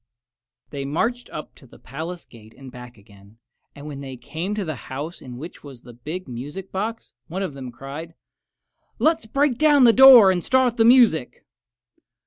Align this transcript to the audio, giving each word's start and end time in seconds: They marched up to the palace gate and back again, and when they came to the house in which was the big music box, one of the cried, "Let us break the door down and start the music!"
They 0.71 0.83
marched 0.83 1.29
up 1.29 1.53
to 1.53 1.67
the 1.67 1.77
palace 1.77 2.25
gate 2.25 2.55
and 2.57 2.71
back 2.71 2.97
again, 2.97 3.37
and 3.75 3.85
when 3.85 4.01
they 4.01 4.17
came 4.17 4.55
to 4.55 4.65
the 4.65 4.73
house 4.89 5.21
in 5.21 5.37
which 5.37 5.63
was 5.63 5.83
the 5.83 5.93
big 5.93 6.27
music 6.27 6.71
box, 6.71 7.13
one 7.27 7.43
of 7.43 7.53
the 7.53 7.69
cried, 7.71 8.15
"Let 8.97 9.17
us 9.19 9.25
break 9.27 9.51
the 9.59 9.93
door 9.95 10.29
down 10.31 10.31
and 10.33 10.43
start 10.43 10.77
the 10.77 10.85
music!" 10.85 11.45